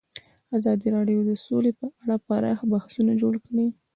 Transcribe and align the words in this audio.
ازادي 0.57 0.87
راډیو 0.95 1.19
د 1.29 1.31
سوله 1.45 1.71
په 1.79 1.87
اړه 2.03 2.15
پراخ 2.27 2.59
بحثونه 2.71 3.11
جوړ 3.21 3.33
کړي. 3.45 3.67